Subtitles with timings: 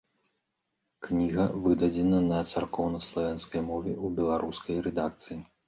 [1.07, 5.43] Кніга выдадзена на царкоўна-славянскай мове ў беларускай рэдакцыі.